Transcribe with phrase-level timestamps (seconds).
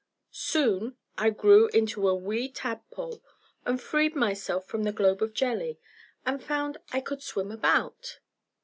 [0.31, 3.21] Soon I grew into a wee tadpole,
[3.67, 5.79] and freed myself from the globe of jelly,
[6.25, 8.19] and found I could swim about.